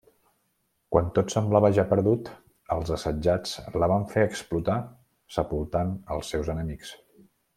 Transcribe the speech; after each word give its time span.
Quan 0.93 1.09
tot 1.17 1.33
semblava 1.33 1.69
ja 1.79 1.83
perdut, 1.91 2.31
els 2.77 2.89
assetjats 2.97 3.53
la 3.83 3.91
van 3.93 4.09
fer 4.15 4.25
explotar 4.31 4.79
sepultant 5.37 5.95
els 6.17 6.33
seus 6.35 6.51
enemics. 6.57 6.97